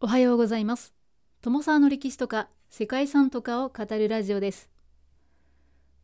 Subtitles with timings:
[0.00, 0.94] おはようございます。
[1.42, 4.70] 友沢の歴史とか世界遺産とかを語るラジオです。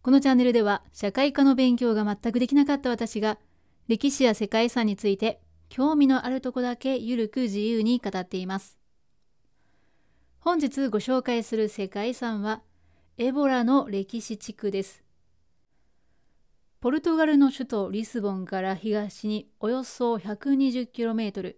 [0.03, 3.39] このチャンネルでは社会科の勉強が全くできなかった私が
[3.87, 8.77] 歴史や世界遺産について興味のあるとこだけゆるく自由に語っています。
[10.41, 12.63] 本日ご紹介する世界遺産は
[13.17, 15.05] エボラの歴史地区です。
[16.81, 21.55] ポルトガルの首都リスボンから東におよそ 120km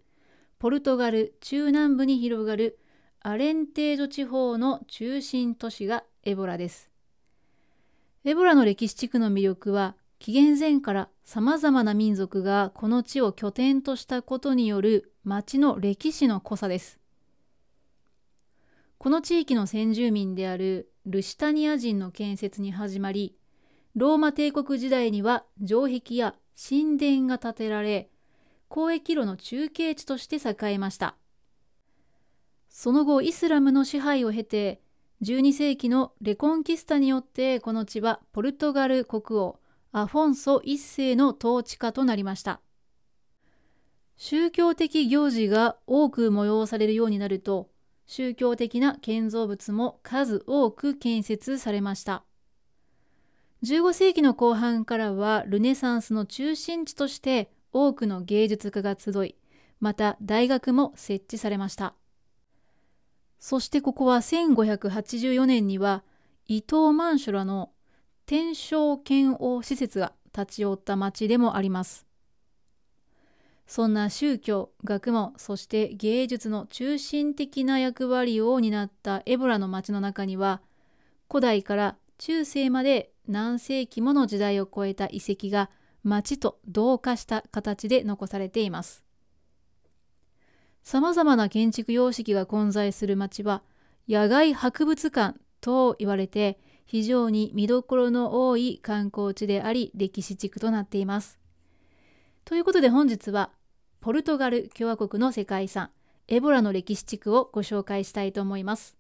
[0.59, 2.79] ポルトガル中南部に広がる
[3.21, 6.91] アレンテージョ地方の中心都市がエボラです。
[8.25, 16.99] エボラの歴史地区の魅力は紀元前から様々な民族がこの地を拠点としたことによる町の歴史の濃さです。
[18.97, 23.37] この地域の先住民であるルシタニア人の建設に始まり、
[23.95, 28.09] ローマ帝国時代には城壁や神殿が建てられ、
[28.71, 31.17] 交易路の中継地として栄えました。
[32.69, 34.81] その後イスラムの支配を経て
[35.23, 39.59] 12世紀のレコンキスタによってこの地はポルトガル国王
[39.93, 42.61] アフォンソ1世の統治下となりました。
[44.19, 47.71] 宗教的行事が多く催されるようになると
[48.07, 52.25] 宗教的な建造物も数多く建設されました。
[53.63, 59.35] 15世紀の後半からはルネサンスの中心地として多くの芸術家が集い、
[59.81, 61.95] また大学も設置されました。
[63.39, 66.03] そしてここは1584年には
[66.47, 67.73] 伊藤万書らの
[68.25, 72.07] 天正剣王施設が立ち寄った町でもあります。
[73.67, 80.63] そんな宗教、学問、そして芸術の中心的な役割を担ったエボラの町の中には、
[81.29, 85.69] 古代から中世まで何世紀もの時代を超えた遺跡が
[86.07, 89.05] 町と同化した形で残されています。
[90.85, 93.65] 様々な建築様式が混在する町は
[94.09, 101.41] 野外博物館と言われて非常に見どころの多い観光地であり歴史地区となっています。
[102.45, 103.51] ということで本日は
[104.01, 105.91] ポルトガル共和国の世界遺産
[106.29, 108.96] エボラの歴史地区をご紹介したいと思います。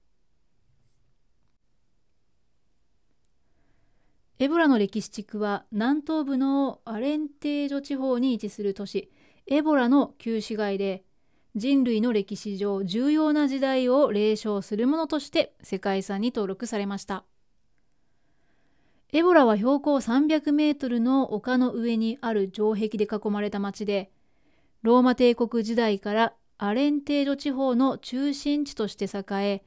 [4.39, 9.11] エボラの歴史地区は南東部のアレンテージョ地方に位置する都市
[9.47, 11.05] エボラの旧市街で
[11.55, 17.25] 人類の歴史上重要な時代を霊唱するものとして世界遺産に登録されました。
[19.15, 24.11] エボラは標高300メートルの丘の上にある城壁で囲まれた町で
[24.83, 29.65] ローマ帝国時代からアレンテージョ地方の中心地として栄え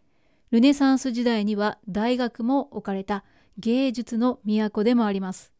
[0.51, 3.23] ルネサンス時代には大学も置かれた。
[3.59, 5.53] 芸術の都でもあります。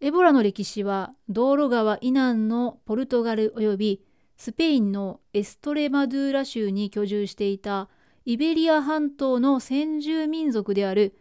[0.00, 4.02] エボラの歴史は道路川以南のポルトガル及び
[4.38, 7.90] スペインのエストレマドゥーラ州に居住していた
[8.24, 11.14] イベリア半島の先住民族である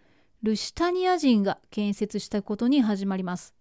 [0.44, 3.54] ルシタニア人が建設したことに始まります。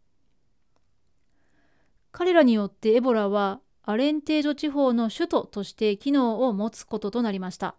[2.12, 7.75] 彼らによってエボラはアレンテージョ地方の首都として機能を持つこととなりました。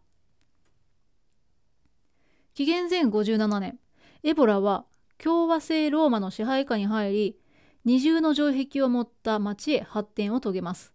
[2.53, 3.79] 紀元前57年、
[4.23, 4.85] エボラは
[5.17, 7.39] 共和制ローマの支配下に入り、
[7.85, 10.93] 二重の城壁を持った町へ発展を遂げます。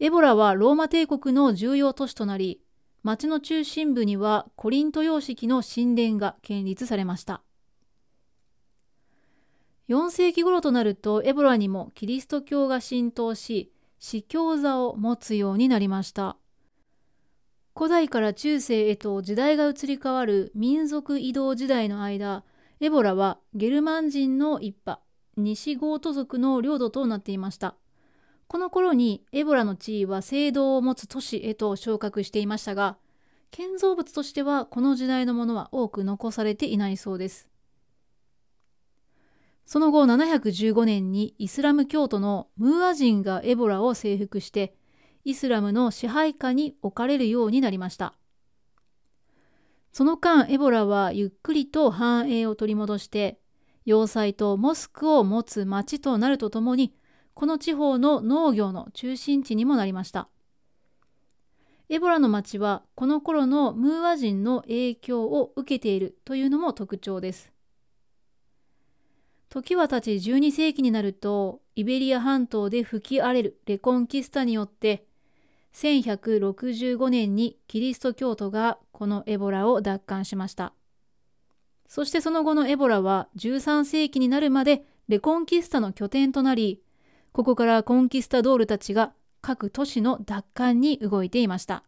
[0.00, 2.60] エボラはローマ帝国の重要都市となり、
[3.02, 7.42] 町の中心部にはコリント様式の神殿が建立されました。
[9.88, 16.36] 4世紀頃となるとエボラにもキリスト教が浸透し、司教座を持つようになりました。
[17.74, 22.44] 古代から中世へと時代が移り変わる民族移動時代の間、
[22.80, 25.00] エボラはゲルマン人の一派、
[25.36, 27.76] 西ゴート族の領土となっていました。
[28.46, 32.98] この頃にエボラの地位は聖堂を持つ都市へと昇格していましたが、
[33.50, 37.48] 建造物としてはこの時代のものは多く残されていないそうです。
[39.64, 44.74] その後715年にイスラム教徒のムーア人がエボラを征服して
[45.24, 48.14] イスラムの支配下に置かれるようになりました。
[49.92, 53.38] その間、エボラはゆっくりと繁栄を取り戻して、
[53.84, 56.94] 要塞とモスクを持つ町となるとともに、
[57.34, 60.28] この地方の農業の中心地にもなりました。
[61.88, 67.52] エボラの町はこの頃のムーア人の影響を受けているというのも特徴です。
[69.50, 75.04] 時は経ち12世紀になるとイベリア半島で吹き荒れるレコンキスタによって
[75.74, 80.74] 1165年にキリスト教徒がこのエボラを奪還しました。
[81.88, 86.80] そしてその後のエボラは13世紀になるまでレコンキスタの拠点となり、
[87.32, 91.84] ここからコンキスタドールたちが各都市の奪還に動いていました。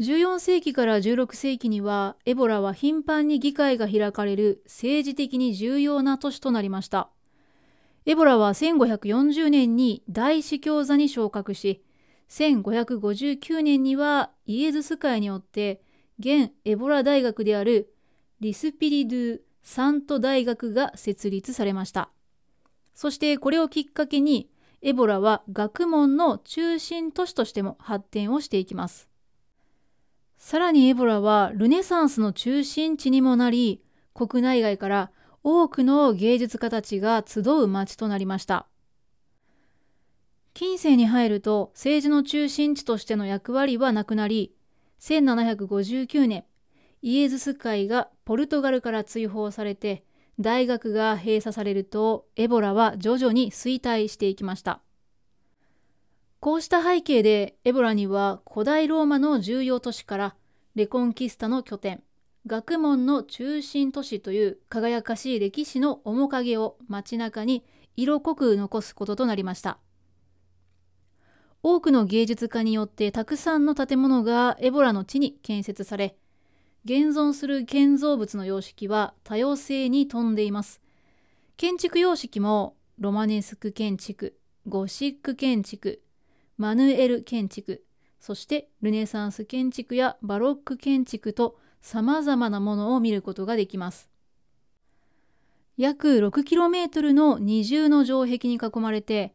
[0.00, 7.10] 14世紀から16世紀にはエボラは頻繁に議会が開かれる政治的に重要な都市となりました。
[8.06, 11.84] エボラは1540年に大司教座に昇格し、
[12.32, 15.82] 1559年にはイエズス会によって
[16.18, 17.92] 現エボラ大学である
[18.40, 22.08] リスピリドゥ・サント大学が設立されました。
[22.94, 24.48] そしてこれをきっかけに
[24.80, 29.10] エボラは学問の中心都市としても発展をしていきます。
[30.38, 33.82] さらにエボラはルネサンスの中心地にもなり、
[34.14, 35.10] 国内外から
[35.44, 38.68] 多くの芸術家たちが集う町となりました。
[40.54, 44.54] 近世に入ると政治の中心地としての役割はなくなり、
[45.00, 46.44] 1759年、
[47.00, 50.04] イエズス会がポルトガルから追放されて、
[50.38, 54.82] 大学が閉鎖されると、エボラは徐々に衰退していきました。
[56.38, 60.34] こうした背景でエボラには古代ローマの重要都市から
[60.74, 62.02] レコンキスタの拠点、
[62.46, 67.64] 学問の中心都市という輝かしい歴史の面影を街中に
[67.96, 69.78] 色濃く残すこととなりました。
[71.64, 76.16] 多くの芸術家によってたくさんの建物がエボラの地に建設され、
[76.84, 80.80] 現存する建造物の様式は多様性に富んでいます。
[81.56, 84.36] 建築様式もロマネスク建築、
[84.66, 86.02] ゴシック建築、
[86.58, 87.84] マヌエル建築、
[88.18, 94.08] そしてルネサンス建築やバロック建築と様々なものを見ることができます。
[95.76, 99.32] 約 6km の二重の城壁に囲まれて、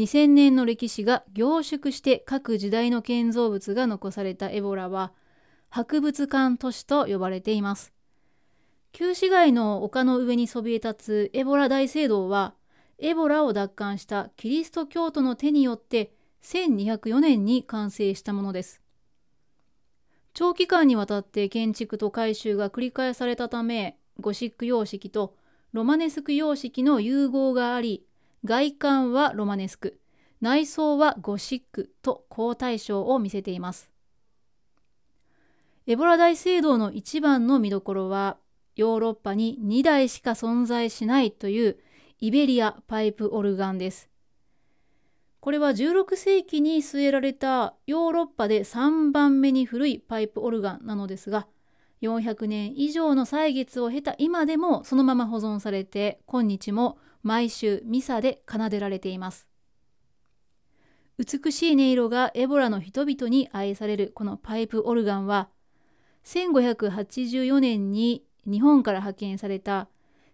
[0.00, 5.12] 2000年の歴史が凝縮して各時代の建造物が残されたエボラは、
[5.68, 7.92] 博物館都市と呼ばれています。
[8.92, 12.54] 旧市街の丘の上にそびえ立つエボラ大聖堂は、
[12.98, 16.14] エボラを奪還したキリスト教徒の手によって
[16.44, 18.80] 1204年に完成したものです。
[20.32, 25.36] 長期間にわたって建築と改修が繰り返されたため、ゴシック様式と
[25.74, 28.06] ロマネスク様式の融合があり、
[28.44, 30.00] 外観はロマネスク、
[30.40, 33.90] 内装はゴシックと高対象を見せています。
[35.86, 38.38] エボラ大聖堂の一番の見どころは、
[38.76, 41.78] ヨーロッパに2台しか存在しないという
[42.18, 44.08] イベリアパイプオルガンです。
[45.40, 51.46] これは16世紀に据えられたヨーロッパで3番目に古いパイプオルガンなのですが、
[52.00, 59.46] 400年以上の歳月を経た今でもそのまま保存されて、今日も毎週ミサで奏でられています。
[61.18, 65.50] 美しい音色がエボラの人々に愛されるこのパイプオルガンは、
[66.24, 69.88] 1584年に日本から派遣された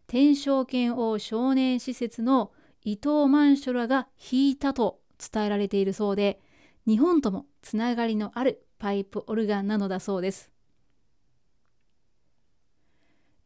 [0.06, 2.52] 天正剣王少年施設の
[2.84, 6.40] 伊藤万書らが弾いたと伝えられているそうで、
[6.86, 10.52] 日本ともつながりのあるパイプオルガンなのだそうです。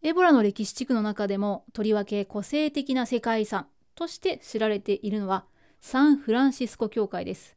[0.03, 5.45] エボラの歴史地区の中でもとりわけ個性的な世界遺産として知られているのは
[5.81, 7.57] サンフランシスコ教会です。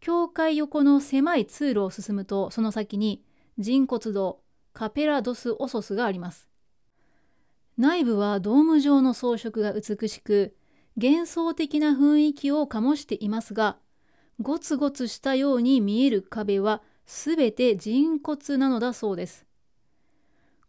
[0.00, 3.22] 教会横の狭い通路を進むとその先に
[3.58, 4.40] 人骨堂
[4.72, 6.48] カペラドス・オソスがあります。
[7.76, 10.54] 内部はドーム状の装飾が美しく、
[10.96, 13.78] 幻想的な雰囲気を醸していますが、
[14.40, 19.46] ゴツゴツしたように見える壁はすべて人骨なのだそうです。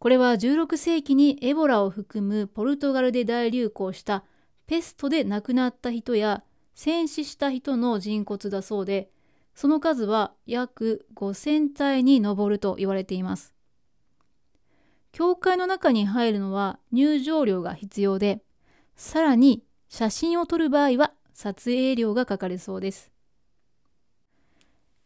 [0.02, 4.24] これは16世紀にエボラを含むポルトガルで大流行した
[4.66, 6.44] ペストで亡くなった人や
[6.74, 9.12] 戦死した人の人骨だそうで、
[9.54, 13.54] その数は約5000体に上ると言われています。
[15.12, 18.42] 教会の中に入るのは入場料が必要で、
[18.96, 23.12] さらに写真を撮る場合は撮影料がかかるそうです。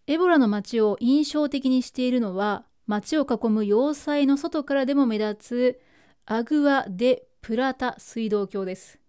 [0.08, 5.82] エボラの街を印象的にしているのは、街を囲む要塞の外からでも目立つ
[6.26, 9.00] アグア・デ・プラタ水道橋です。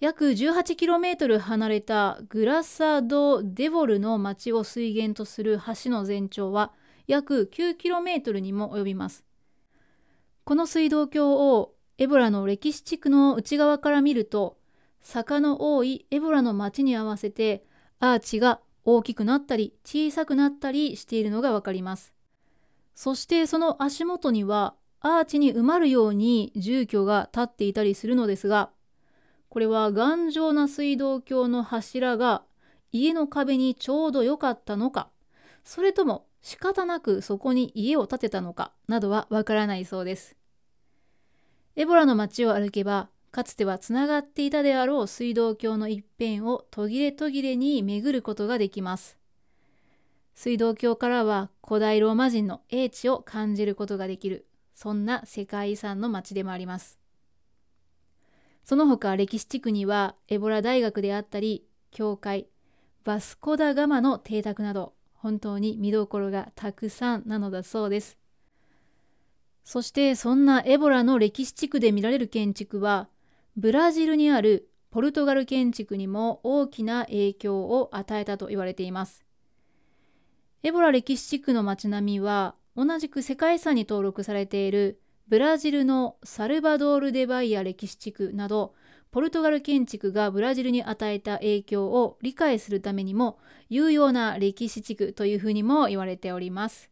[0.00, 6.72] 約 18km 離れたグラサド・デボルの町を水源とする橋の全長は
[7.06, 9.24] 約 9km にも及びます。
[10.44, 14.58] この水道橋をエボラの歴史地区の内側から見ると、
[15.00, 17.64] 坂の多いエボラの町に合わせて
[18.00, 22.13] アーチが大きくなったり小さくなったりしているのがわかります。
[22.94, 28.70] そしてその足元にはアーチに埋まるように住居が建っていたりするのですが、
[29.48, 32.42] これは頑丈な水道橋の柱が
[32.90, 35.10] 家の壁にちょうど良かったのか、
[35.64, 40.36] それとも仕方なくそこに家を建てたのかなどはわからないそうです。
[41.76, 49.18] エボラの街を歩けばかつてはつながっていたであろう水道橋の一辺を途切れ途切れに巡ることができます。
[50.34, 56.98] 水道橋からは古代ローマ人の英知を感じることができる、そんな世界遺産の町でもあります。
[58.64, 62.48] その他歴史地区にはエボラ大学であったり、教会、
[63.04, 68.18] バスコダガマの邸宅など、本当に見どころがたくさんなのだそうです。
[69.62, 73.08] そしてそんなエボラの歴史地区で見られる建築は、
[73.56, 79.23] ブラジルにあるポルトガル建築にも大きな影響を与えたと言われています。
[80.66, 88.72] エボラ歴史地区の街並みは同じく世界遺産に登録されているブラジルのサルバドール・デ・バイア歴史地区など
[89.10, 96.90] ポルトガル建築がブラジルに与えた影響を理解するためにも有用な歴史地区というふうにも言われております。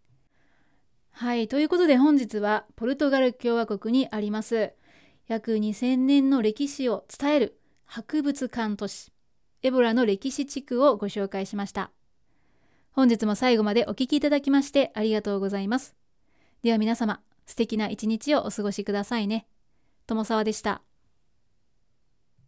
[1.12, 4.73] はい、ということで本日はポルトガル共和国にあります
[5.29, 9.12] 約2000年の歴史を伝える博物館都市
[9.62, 11.91] エボラの歴史地区をご紹介しました。
[12.93, 15.95] 本日も最後までお聴きいただきましてありがとうございます。
[16.63, 19.47] では皆様、素敵な一日をお過ごしくださいね。
[20.07, 20.83] 友沢でした。